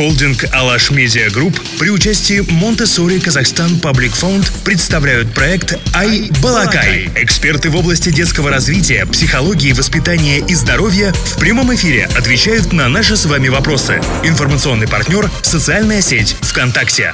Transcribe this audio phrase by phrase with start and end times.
[0.00, 7.10] Холдинг «Алаш Media Group» при участии Montessori Kazakhstan Public Fund представляют проект «i-balaqai».
[7.16, 13.14] Эксперты в области детского развития, психологии, воспитания и здоровья в прямом эфире отвечают на наши
[13.14, 14.00] с вами вопросы.
[14.24, 17.12] Информационный партнер– социальная сеть ВКонтакте.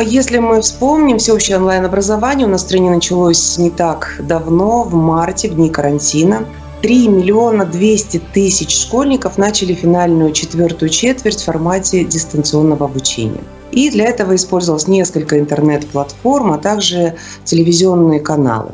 [0.00, 5.56] Если мы вспомним, всеобщее онлайн-образование у нас в началось не так давно, в марте, в
[5.56, 6.46] дни карантина.
[6.84, 13.40] 3 миллиона 200 тысяч школьников начали финальную четвертую четверть в формате дистанционного обучения.
[13.72, 18.72] И для этого использовалось несколько интернет-платформ, а также телевизионные каналы.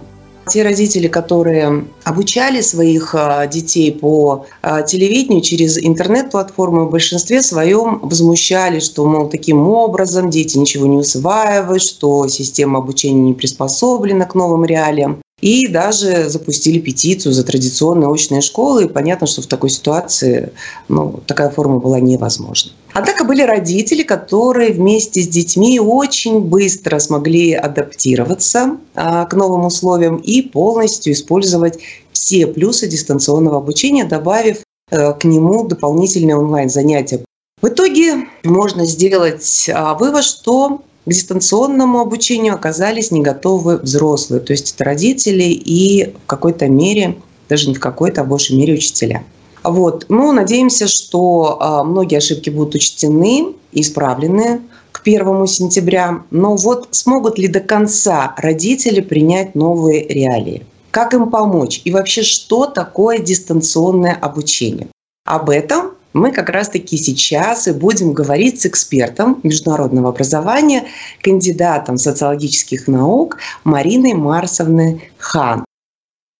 [0.48, 8.00] Те родители, которые обучали своих а, детей по а, телевидению через интернет-платформы, в большинстве своем
[8.02, 14.34] возмущались, что, мол, таким образом дети ничего не усваивают, что система обучения не приспособлена к
[14.34, 15.22] новым реалиям.
[15.40, 18.84] И даже запустили петицию за традиционные очные школы.
[18.84, 20.52] И понятно, что в такой ситуации
[20.88, 22.72] ну, такая форма была невозможна.
[22.92, 30.16] Однако были родители, которые вместе с детьми очень быстро смогли адаптироваться а, к новым условиям
[30.16, 31.78] и полностью использовать
[32.12, 34.58] все плюсы дистанционного обучения, добавив
[34.90, 37.24] э, к нему дополнительные онлайн-занятия.
[37.62, 44.52] В итоге можно сделать а, вывод, что к дистанционному обучению оказались не готовы взрослые, то
[44.52, 47.16] есть это родители и в какой-то мере,
[47.48, 49.24] даже не в какой-то, а в большей мере учителя.
[49.64, 50.06] Вот.
[50.08, 54.60] Ну, надеемся, что а, многие ошибки будут учтены и исправлены
[54.92, 56.22] к 1 сентября.
[56.30, 60.64] Но вот смогут ли до конца родители принять новые реалии?
[60.92, 61.82] Как им помочь?
[61.84, 64.86] И вообще, что такое дистанционное обучение?
[65.24, 70.84] Об этом мы как раз-таки сейчас и будем говорить с экспертом международного образования,
[71.22, 75.64] кандидатом социологических наук Мариной Марсовной Хан.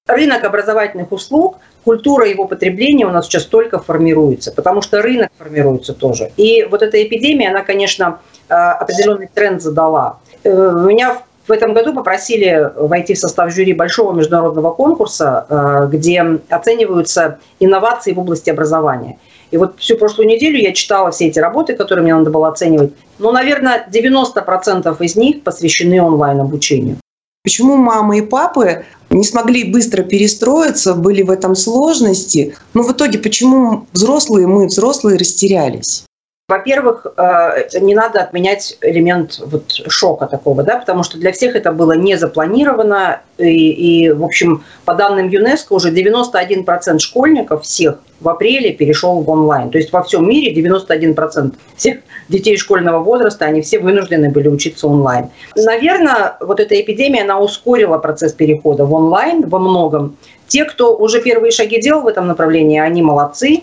[0.09, 5.95] Рынок образовательных услуг, культура его потребления у нас сейчас только формируется, потому что рынок формируется
[5.95, 6.33] тоже.
[6.37, 10.19] И вот эта эпидемия, она, конечно, э, определенный тренд задала.
[10.43, 16.25] Э, меня в этом году попросили войти в состав жюри большого международного конкурса, э, где
[16.48, 19.17] оцениваются инновации в области образования–
[19.50, 22.92] и вот всю прошлую неделю я читала все эти работы, которые мне надо было оценивать.
[23.18, 26.96] Ну, наверное, 90% из них посвящены онлайн-обучению.
[27.42, 32.55] Почему мамы и папы не смогли быстро перестроиться, были в этом сложности?
[32.74, 36.05] Но в итоге почему взрослые, мы взрослые растерялись?
[36.50, 41.70] Во-первых, э, не надо отменять элемент вот шока такого, да, потому что для всех это
[41.70, 43.20] было не запланировано.
[43.38, 49.30] И, и в общем, по данным ЮНЕСКО, уже 91% школьников всех в апреле перешел в
[49.30, 49.70] онлайн.
[49.70, 54.88] То есть во всем мире 91% всех детей школьного возраста, они все вынуждены были учиться
[54.88, 55.27] онлайн.
[55.55, 60.17] Наверное, вот эта эпидемия, она ускорила процесс перехода в онлайн во многом.
[60.48, 63.62] Те, кто уже первые шаги делал в этом направлении, они молодцы,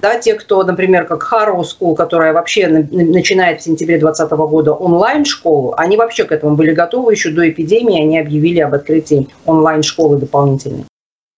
[0.00, 5.74] да, те, кто, например, как Harrow School, которая вообще начинает в сентябре 2020 года онлайн-школу,
[5.76, 10.84] они вообще к этому были готовы еще до эпидемии, они объявили об открытии онлайн-школы дополнительной.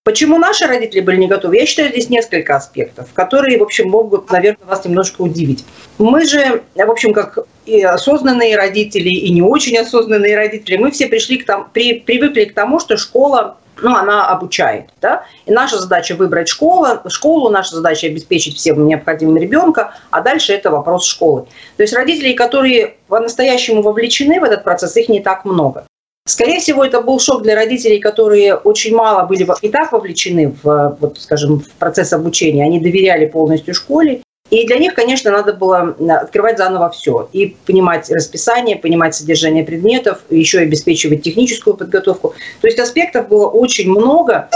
[0.09, 1.57] Почему наши родители были не готовы?
[1.57, 5.67] Я считаю, здесь несколько аспектов, которые, в общем, могут, наверное, вас немножко удивить.
[5.99, 11.09] Мы же, в общем, как и осознанные родители, и не очень осознанные родители, мы все
[11.09, 14.87] пришли к тому, при, привыкли к тому, что школа ну, она обучает.
[15.03, 15.27] Да?
[15.45, 20.71] И наша задача выбрать школу, школу, наша задача обеспечить всем необходимым ребенка, а дальше это
[20.71, 21.45] вопрос школы.
[21.77, 25.85] То есть родителей, которые по-настоящему вовлечены в этот процесс, их не так много.
[26.29, 30.99] Скорее всего, это был шок для родителей, которые очень мало были и так вовлечены в,
[31.01, 32.65] вот, скажем, в процесс обучения.
[32.65, 34.21] Они доверяли полностью школе.
[34.51, 37.31] И для них, конечно, надо было открывать заново все.
[37.33, 42.35] И понимать расписание, понимать содержание предметов, еще и обеспечивать техническую подготовку.
[42.61, 44.51] То есть аспектов было очень много,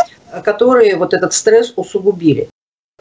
[0.45, 2.49] которые вот этот стресс усугубили.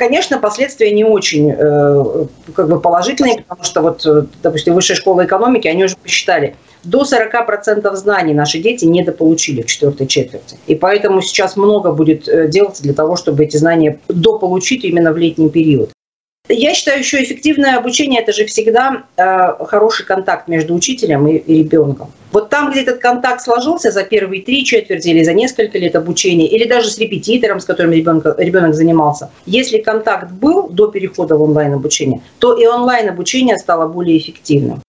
[0.01, 2.25] Конечно, последствия не очень э,
[2.55, 4.03] как бы положительные, потому что вот,
[4.41, 10.07] допустим, высшая школа экономики, они уже посчитали, до 40% знаний наши дети недополучили в четвертой
[10.07, 10.57] четверти.
[10.65, 15.17] И поэтому сейчас много будет э, делаться для того, чтобы эти знания дополучить именно в
[15.17, 15.91] летний период.
[16.53, 21.59] Я считаю, еще эффективное обучение– это же всегда э, хороший контакт между учителем и, и
[21.59, 22.11] ребенком.
[22.31, 26.47] Вот там, где этот контакт сложился за первые три четверти или за несколько лет обучения,
[26.47, 31.41] или даже с репетитором, с которым ребенок, ребенок занимался, если контакт был до перехода в
[31.41, 34.81] онлайн-обучение, то и онлайн-обучение стало более эффективным.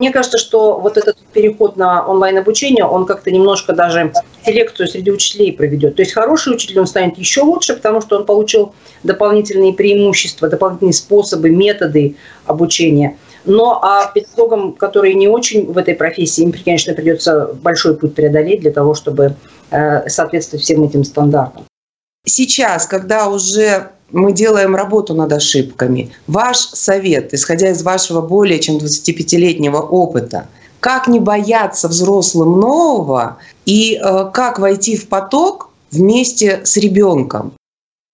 [0.00, 4.14] Мне кажется, что вот этот переход на онлайн-обучение, он как-то немножко даже
[4.46, 5.96] селекцию среди учителей проведет.
[5.96, 10.94] То есть хороший учитель, он станет еще лучше, потому что он получил дополнительные преимущества, дополнительные
[10.94, 12.16] способы, методы
[12.46, 13.18] обучения.
[13.44, 18.60] Но а педагогам, которые не очень в этой профессии, им, конечно, придется большой путь преодолеть
[18.60, 19.36] для того, чтобы
[19.70, 21.66] э, соответствовать всем этим стандартам.
[22.26, 28.76] Сейчас, когда уже мы делаем работу над ошибками, ваш совет, исходя из вашего более чем
[28.76, 30.46] 25-летнего опыта,
[30.80, 37.52] как не бояться взрослым нового и э, как войти в поток вместе с ребенком?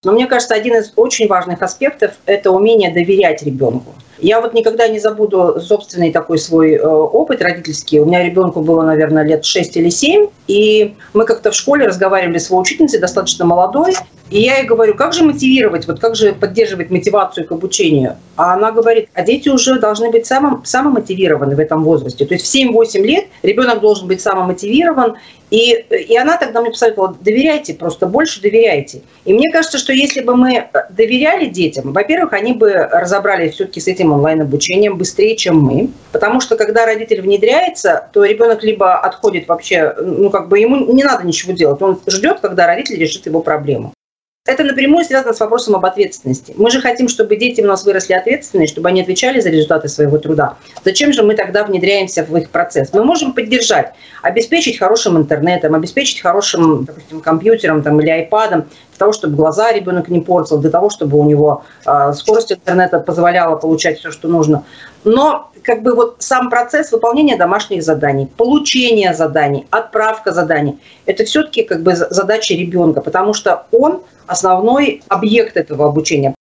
[0.04, 3.94] Но мне кажется, один из очень важных аспектов– это умение доверять ребенку.
[4.18, 7.98] Я вот никогда не забуду собственный такой свой э, опыт родительский.
[8.00, 12.38] У меня ребенку было, наверное, лет 6 или 7, и мы как-то в школе разговаривали
[12.38, 13.94] с его учительницей, достаточно молодой,
[14.30, 18.16] и я ей говорю, как же мотивировать, вот как же поддерживать мотивацию к обучению?
[18.34, 22.26] А она говорит, а дети уже должны быть самым, самомотивированы в этом возрасте.
[22.26, 25.16] То есть в 7-8 лет ребенок должен быть самомотивирован,
[25.50, 29.02] и, и она тогда мне посоветовала, доверяйте, просто больше доверяйте.
[29.24, 33.86] И мне кажется, что если бы мы доверяли детям, во-первых, они бы разобрались все-таки с
[33.86, 35.90] этим онлайн-обучением быстрее, чем мы.
[36.12, 41.04] Потому что когда родитель внедряется, то ребенок либо отходит вообще, ну как бы ему не
[41.04, 43.92] надо ничего делать, он ждет, когда родитель решит его проблему
[44.46, 46.54] это напрямую связано с вопросом об ответственности.
[46.56, 50.18] Мы же хотим, чтобы дети у нас выросли ответственные, чтобы они отвечали за результаты своего
[50.18, 50.56] труда.
[50.84, 52.92] Зачем же мы тогда внедряемся в их процесс?
[52.92, 59.12] Мы можем поддержать, обеспечить хорошим интернетом, обеспечить хорошим, допустим, компьютером там, или айпадом, для того,
[59.12, 63.98] чтобы глаза ребенок не портил, для того, чтобы у него э, скорость интернета позволяла получать
[63.98, 64.64] все, что нужно.
[65.04, 71.64] Но как бы вот сам процесс выполнения домашних заданий, получения заданий, отправка заданий, это все-таки
[71.64, 76.34] как бы задача ребенка, потому что он основной объект этого обучения.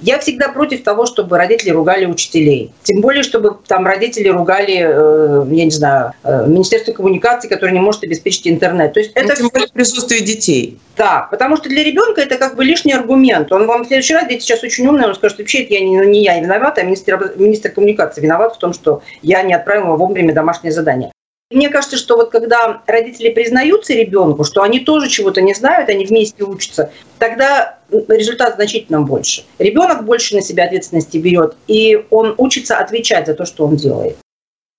[0.00, 2.70] Я всегда против того, чтобы родители ругали учителей.
[2.84, 7.80] Тем более, чтобы там родители ругали, э, я не знаю, э, Министерство коммуникаций, которое не
[7.80, 8.92] может обеспечить интернет.
[8.92, 10.78] То есть это ну, тем более присутствие детей.
[10.96, 13.50] Да, потому что для ребенка это как бы лишний аргумент.
[13.50, 15.96] Он вам в следующий раз, дети сейчас очень умные, он скажет, вообще это я не,
[16.06, 20.32] не я виноват, а министр, министр коммуникации виноват в том, что я не отправила вовремя
[20.32, 21.10] домашнее задание.
[21.50, 26.04] Мне кажется, что вот когда родители признаются ребенку, что они тоже чего-то не знают, они
[26.04, 29.44] вместе учатся, тогда результат значительно больше.
[29.58, 34.18] Ребенок больше на себя ответственности берет, и он учится отвечать за то, что он делает.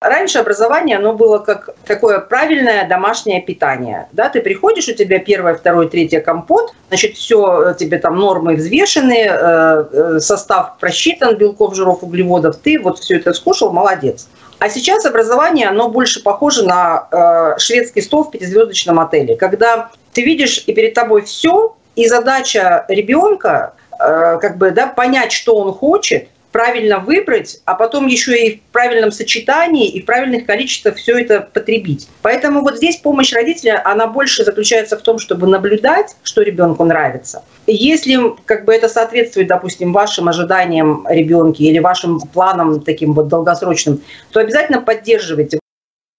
[0.00, 4.08] Раньше образование, оно было как такое правильное домашнее питание.
[4.12, 9.26] Да, ты приходишь, у тебя первое, второе, третье компот, значит, все тебе там нормы взвешены,
[9.28, 14.28] э, э, состав просчитан, белков, жиров, углеводов, ты вот все это скушал, молодец.
[14.60, 20.22] А сейчас образование, оно больше похоже на э, шведский стол в пятизвездочном отеле, когда ты
[20.22, 25.72] видишь и перед тобой все, и задача ребенка э, как бы да, понять, что он
[25.72, 31.18] хочет, правильно выбрать, а потом еще и в правильном сочетании и в правильных количествах все
[31.18, 32.08] это потребить.
[32.22, 37.44] Поэтому вот здесь помощь родителя, она больше заключается в том, чтобы наблюдать, что ребенку нравится.
[37.66, 44.02] Если как бы это соответствует, допустим, вашим ожиданиям ребенка или вашим планам таким вот долгосрочным,
[44.32, 45.59] то обязательно поддерживайте.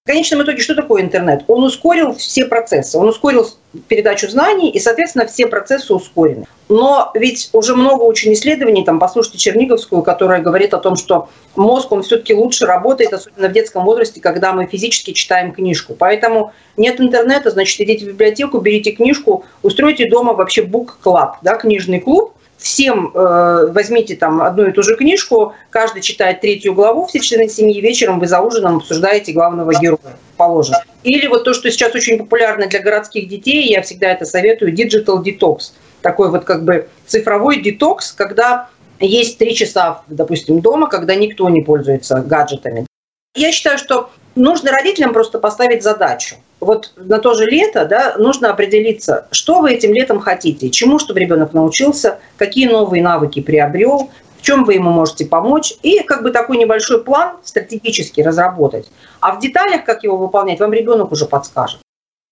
[0.03, 1.43] В конечном итоге, что такое интернет?
[1.47, 3.47] Он ускорил все процессы, он ускорил
[3.87, 6.47] передачу знаний, и, соответственно, все процессы ускорены.
[6.69, 11.91] Но ведь уже много очень исследований, там, послушайте Черниговскую, которая говорит о том, что мозг,
[11.91, 15.93] он все-таки лучше работает, особенно в детском возрасте, когда мы физически читаем книжку.
[15.93, 21.99] Поэтому нет интернета, значит, идите в библиотеку, берите книжку, устройте дома вообще club, да, книжный
[21.99, 27.19] клуб, всем э, возьмите там одну и ту же книжку, каждый читает третью главу, все
[27.19, 30.75] члены семьи, вечером вы за ужином обсуждаете главного героя, положим.
[31.03, 35.23] Или вот то, что сейчас очень популярно для городских детей, я всегда это советую, digital
[35.23, 35.71] detox.
[36.01, 38.69] Такой вот как бы цифровой детокс, когда
[38.99, 42.85] есть три часа, допустим, дома, когда никто не пользуется гаджетами.
[43.33, 46.35] Я считаю, что нужно родителям просто поставить задачу.
[46.59, 51.21] Вот на то же лето да, нужно определиться, что вы этим летом хотите, чему, чтобы
[51.21, 56.31] ребенок научился, какие новые навыки приобрел, в чем вы ему можете помочь, и как бы
[56.31, 58.91] такой небольшой план стратегически разработать.
[59.21, 61.79] А в деталях, как его выполнять, вам ребенок уже подскажет.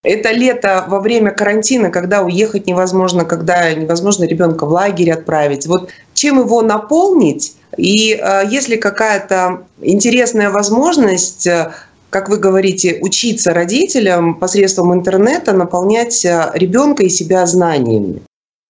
[0.04, 5.68] Это лето во время карантина, когда уехать невозможно, когда невозможно ребенка в лагерь отправить.
[5.68, 7.58] Вот чем его наполнить?
[7.76, 11.74] И э, если какая-то интересная возможность, э,
[12.10, 18.22] как вы говорите, учиться родителям посредством интернета, наполнять э, ребенка и себя знаниями.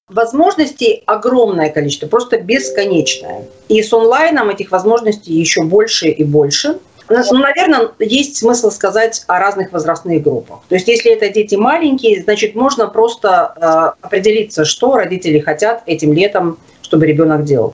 [0.10, 3.46] Возможностей огромное количество, просто бесконечное.
[3.68, 6.80] И с онлайном этих возможностей еще больше и больше.
[7.10, 10.60] Ну, наверное, есть смысл сказать о разных возрастных группах.
[10.70, 16.14] То есть, если это дети маленькие, значит, можно просто э, определиться, что родители хотят этим
[16.14, 17.74] летом, чтобы ребенок делал.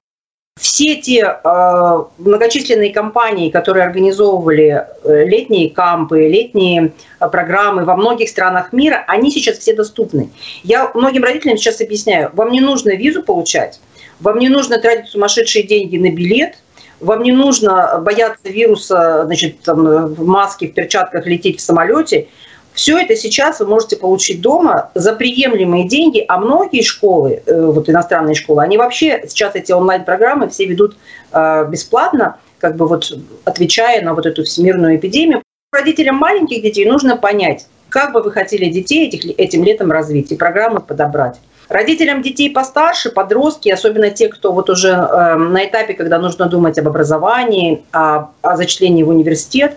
[0.57, 8.29] Все те э, многочисленные компании, которые организовывали э, летние кампы, летние э, программы во многих
[8.29, 10.29] странах мира, они сейчас все доступны.
[10.63, 13.81] Я многим родителям сейчас объясняю, вам не нужно визу получать,
[14.21, 16.55] вам не нужно тратить сумасшедшие деньги на билет,
[16.99, 22.27] вам не нужно бояться вируса, значит, там, в маске, в перчатках лететь в самолете.
[22.73, 27.89] Все это сейчас вы можете получить дома за приемлемые деньги, а многие школы, э, вот
[27.89, 30.97] иностранные школы, они вообще сейчас эти онлайн-программы все ведут
[31.31, 35.41] э, бесплатно, как бы вот отвечая на вот эту всемирную эпидемию.
[35.71, 40.35] Родителям маленьких детей нужно понять, как бы вы хотели детей этих, этим летом развить и
[40.35, 41.39] программы подобрать.
[41.67, 46.77] Родителям детей постарше, подростки, особенно те, кто вот уже э, на этапе, когда нужно думать
[46.77, 49.75] об образовании, о, о зачислении в университет,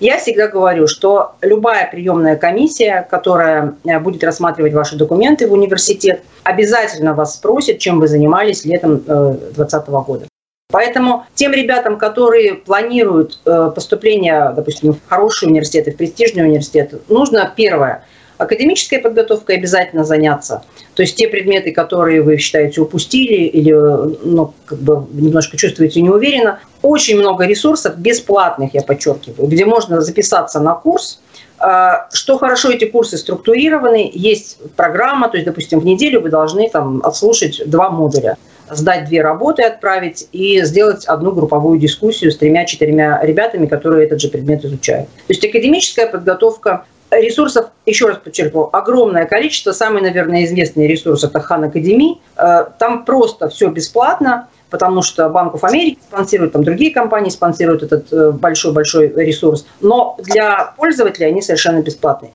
[0.00, 6.22] я всегда говорю, что любая приемная комиссия, которая э, будет рассматривать ваши документы в университет,
[6.42, 10.26] обязательно вас спросит, чем вы занимались летом 2020 э, года.
[10.72, 17.50] Поэтому тем ребятам, которые планируют э, поступление, допустим, в хороший университет, в престижный университет, нужно
[17.56, 18.04] первое–
[18.40, 20.62] академической подготовкой обязательно заняться.
[20.94, 26.60] То есть те предметы, которые вы считаете упустили или ну, как бы немножко чувствуете неуверенно.
[26.82, 31.20] Очень много ресурсов, бесплатных, я подчеркиваю, где можно записаться на курс,
[31.58, 36.70] а, что хорошо, эти курсы структурированы, есть программа, то есть, допустим, в неделю вы должны
[36.70, 38.38] там отслушать два модуля
[38.70, 44.28] сдать две работы, отправить и сделать одну групповую дискуссию с тремя-четырьмя ребятами, которые этот же
[44.28, 45.08] предмет изучают.
[45.08, 49.72] То есть академическая подготовка Ресурсов, еще раз подчеркну, огромное количество.
[49.72, 52.20] Самый, наверное, известный ресурс– это Хан Академи.
[52.36, 58.12] Э, там просто все бесплатно, потому что Банков Америки спонсирует, там другие компании спонсируют этот
[58.12, 59.66] э, большой-большой ресурс.
[59.80, 62.32] Но для пользователя они совершенно бесплатные.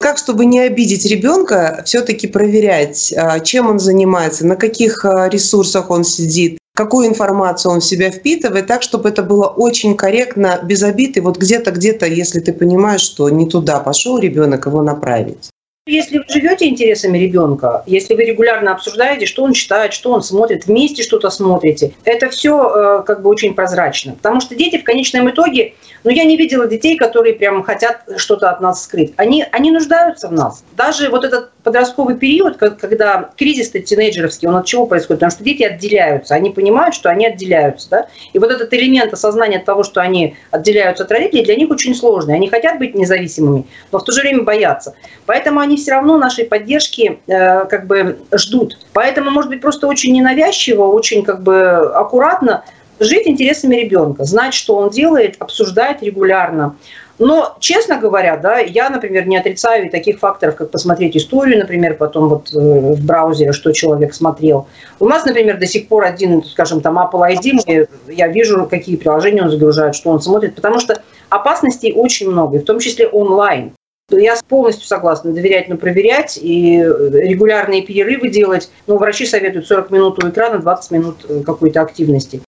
[0.00, 5.90] Как, чтобы не обидеть ребенка, все-таки проверять, а, чем он занимается, на каких а, ресурсах
[5.90, 10.82] он сидит, какую информацию он в себя впитывает, так, чтобы это было очень корректно, без
[10.82, 11.16] обид.
[11.16, 15.49] И вот где-то, где-то, если ты понимаешь, что не туда пошел ребенок, его направить.
[15.90, 20.66] Если вы живете интересами ребенка, если вы регулярно обсуждаете, что он читает, что он смотрит,
[20.66, 24.12] вместе что-то смотрите, это все э, как бы очень прозрачно.
[24.14, 28.50] Потому что дети в конечном итоге, ну я не видела детей, которые прям хотят что-то
[28.50, 29.12] от нас скрыть.
[29.16, 30.62] Они, они нуждаются в нас.
[30.76, 35.20] Даже вот этот подростковый период, когда кризис тинейджеровский, он от чего происходит?
[35.20, 37.90] Потому что дети отделяются, они понимают, что они отделяются.
[37.90, 38.06] Да?
[38.32, 42.34] И вот этот элемент осознания того, что они отделяются от родителей, для них очень сложный.
[42.34, 44.94] Они хотят быть независимыми, но в то же время боятся.
[45.26, 48.78] Поэтому они все равно нашей поддержки э, как бы ждут.
[48.92, 52.64] Поэтому, может быть, просто очень ненавязчиво, очень как бы аккуратно
[53.00, 56.76] жить интересами ребенка, знать, что он делает, обсуждать регулярно.
[57.18, 62.30] Но, честно говоря, да, я, например, не отрицаю таких факторов, как посмотреть историю, например, потом
[62.30, 64.68] вот э, в браузере, что человек смотрел.
[64.98, 69.42] У нас, например, до сих пор один, скажем, там Apple ID, я вижу, какие приложения
[69.42, 73.72] он загружает, что он смотрит, потому что опасностей очень много, в том числе онлайн.
[74.10, 78.70] Я полностью согласна доверять, но проверять и регулярные перерывы делать.
[78.86, 82.42] Ну, врачи советуют 40 минут у экрана, 20 минут э, какой-то активности.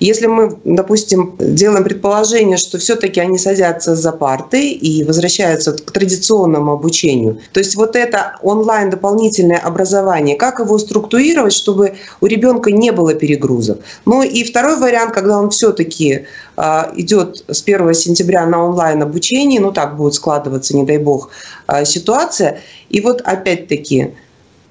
[0.00, 6.72] Если мы, допустим, делаем предположение, что все-таки они садятся за парты и возвращаются к традиционному
[6.72, 12.92] обучению, то есть вот это онлайн дополнительное образование, как его структурировать, чтобы у ребенка не
[12.92, 13.80] было перегрузок.
[14.04, 16.26] Ну и второй вариант, когда он все-таки
[16.56, 21.30] а, идет с 1 сентября на онлайн обучение, ну так будет складываться, не дай бог,
[21.66, 22.60] а, ситуация.
[22.88, 24.14] И вот опять-таки,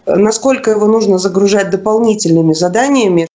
[0.05, 3.27] насколько его нужно загружать дополнительными заданиями,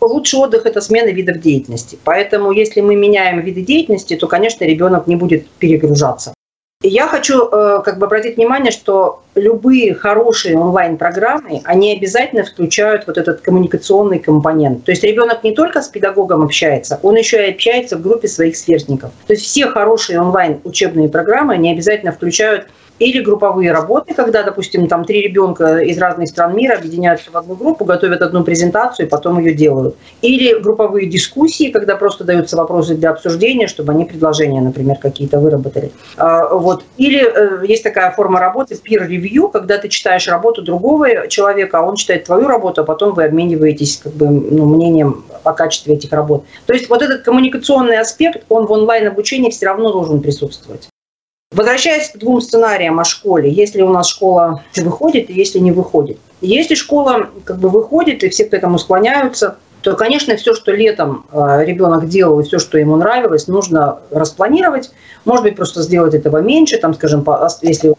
[0.00, 1.98] Лучший отдых– это смена видов деятельности.
[2.04, 6.34] Поэтому если мы меняем виды деятельности, то, конечно, ребенок не будет перегружаться.
[6.80, 13.18] Я хочу э, как бы обратить внимание, что любые хорошие онлайн-программы, они обязательно включают вот
[13.18, 14.84] этот коммуникационный компонент.
[14.84, 18.56] То есть ребенок не только с педагогом общается, он еще и общается в группе своих
[18.56, 19.10] сверстников.
[19.26, 25.04] То есть все хорошие онлайн-учебные программы, они обязательно включают или групповые работы, когда, допустим, там
[25.04, 29.38] три ребенка из разных стран мира объединяются в одну группу, готовят одну презентацию и потом
[29.38, 29.96] ее делают.
[30.22, 35.92] Или групповые дискуссии, когда просто даются вопросы для обсуждения, чтобы они предложения, например, какие-то выработали.
[36.16, 36.84] А, вот.
[36.96, 41.82] Или э, есть такая форма работы peer review, когда ты читаешь работу другого человека, а
[41.82, 46.12] он читает твою работу, а потом вы обмениваетесь как бы, ну, мнением о качестве этих
[46.12, 46.44] работ.
[46.66, 50.88] То есть вот этот коммуникационный аспект, он в онлайн-обучении все равно должен присутствовать.
[51.58, 56.20] Возвращаясь к двум сценариям о школе, если у нас школа выходит и если не выходит.
[56.40, 61.26] Если школа как бы выходит и все к этому склоняются, то, конечно, все, что летом
[61.32, 64.92] э, ребенок делал и все, что ему нравилось, нужно распланировать.
[65.24, 67.26] Может быть, просто сделать этого меньше, там, скажем,
[67.62, 67.94] если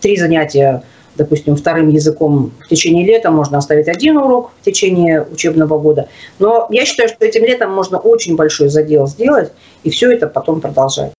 [0.00, 0.82] три занятия,
[1.14, 6.08] допустим, вторым языком в течение лета, можно оставить один урок в течение учебного года.
[6.38, 9.52] Но я считаю, что этим летом можно очень большой задел сделать
[9.82, 11.12] и все это потом продолжать.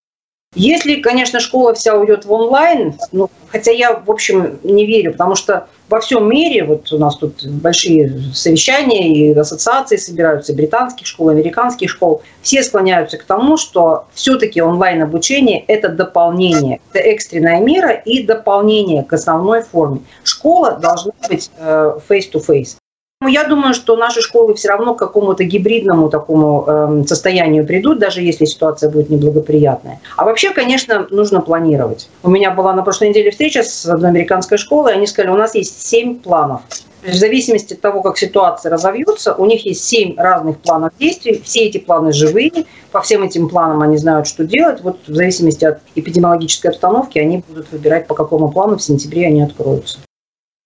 [0.56, 5.36] Если, конечно, школа вся уйдет в онлайн, ну, хотя я, в общем, не верю, потому
[5.36, 11.30] что во всем мире, вот у нас тут большие совещания и ассоциации собираются, британских школ,
[11.30, 18.24] американских школ, все склоняются к тому, что все-таки онлайн-обучение– это дополнение, это экстренная мера и
[18.24, 20.02] дополнение к основной форме.
[20.24, 22.78] Школа должна быть э, face-to-face.
[23.28, 28.22] Я думаю, что наши школы все равно к какому-то гибридному такому э, состоянию придут, даже
[28.22, 30.00] если ситуация будет неблагоприятная.
[30.18, 32.10] А вообще, конечно, нужно планировать.
[32.24, 35.38] У меня была на прошлой неделе встреча с одной американской школой, и они сказали, у
[35.38, 36.62] нас есть семь планов.
[37.04, 41.42] В зависимости от того, как ситуация разовьется, у них есть семь разных планов действий.
[41.44, 42.66] Все эти планы живые.
[42.94, 44.82] По всем этим планам они знают, что делать.
[44.82, 49.42] Вот в зависимости от эпидемиологической обстановки они будут выбирать, по какому плану в сентябре они
[49.42, 50.00] откроются.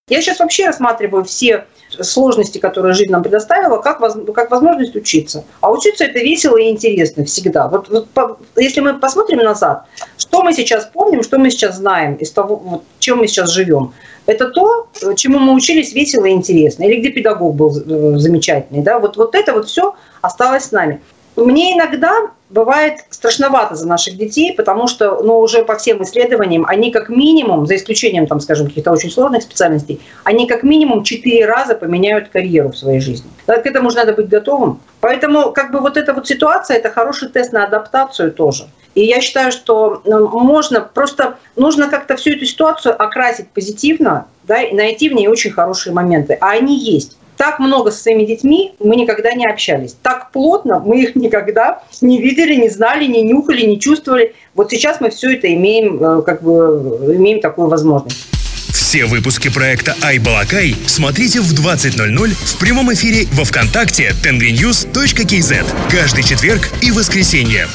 [0.10, 1.66] Я сейчас вообще рассматриваю все
[2.00, 4.00] сложности, которые жизнь нам предоставила, как,
[4.34, 5.44] как возможность учиться.
[5.60, 7.68] А учиться это весело и интересно всегда.
[7.68, 9.84] Вот, вот по, если мы посмотрим назад,
[10.18, 13.94] что мы сейчас помним, что мы сейчас знаем из того, вот, чем мы сейчас живем,
[14.28, 14.88] это то,
[15.18, 18.84] чему мы учились весело и интересно, или где педагог был э, замечательный.
[18.84, 19.00] Да?
[19.00, 21.02] Вот, вот это вот все осталось с нами.
[21.38, 26.92] Мне иногда бывает страшновато за наших детей, потому что, ну, уже по всем исследованиям, они
[26.92, 31.76] как минимум, за исключением, там, скажем, каких-то очень сложных специальностей, они как минимум четыре раза
[31.76, 33.30] поменяют карьеру в своей жизни.
[33.46, 34.80] К этому же надо быть готовым.
[35.00, 38.68] Поэтому, как бы, вот эта вот ситуация, это хороший тест на адаптацию тоже.
[38.96, 44.64] И я считаю, что ну, можно просто, нужно как-то всю эту ситуацию окрасить позитивно, да,
[44.64, 46.36] и найти в ней очень хорошие моменты.
[46.42, 49.96] А они есть так много со своими детьми мы никогда не общались.
[50.02, 54.34] Так плотно мы их никогда не видели, не знали, не нюхали, не чувствовали.
[54.56, 58.28] Вот сейчас мы все это имеем, э, как бы, имеем такую возможность.
[58.70, 66.70] Все выпуски проекта «Айбалакай» смотрите в 20.00 в прямом эфире во Вконтакте tengrnews.kz каждый четверг
[66.82, 67.68] и воскресенье.